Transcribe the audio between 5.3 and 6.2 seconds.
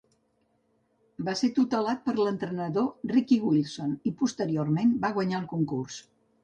el concurs.